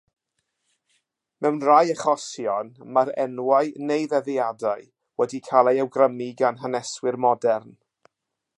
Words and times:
Mewn 1.45 1.59
rhai 1.67 1.91
achosion 1.95 2.71
mae'r 2.95 3.11
enwau 3.25 3.69
neu 3.91 4.07
ddyddiadau 4.15 4.83
wedi 5.23 5.43
cael 5.49 5.73
eu 5.73 5.77
hawgrymu 5.85 6.31
gan 6.43 6.61
haneswyr 6.65 7.23
modern. 7.27 7.77